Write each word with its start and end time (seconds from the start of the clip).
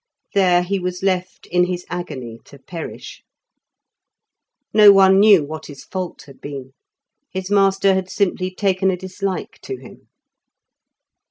There 0.33 0.63
he 0.63 0.79
was 0.79 1.03
left 1.03 1.45
in 1.45 1.65
his 1.67 1.85
agony 1.87 2.39
to 2.45 2.57
perish. 2.57 3.21
No 4.73 4.91
one 4.91 5.19
knew 5.19 5.43
what 5.43 5.67
his 5.67 5.83
fault 5.83 6.23
had 6.23 6.41
been; 6.41 6.73
his 7.29 7.51
master 7.51 7.93
had 7.93 8.09
simply 8.09 8.49
taken 8.49 8.89
a 8.89 8.97
dislike 8.97 9.59
to 9.61 9.77
him. 9.77 10.09